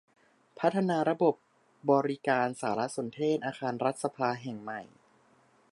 [0.59, 1.35] พัฒนาระบบ
[1.91, 4.81] บริการสารสนเทศอาคารรัฐสภาแห่งใหม่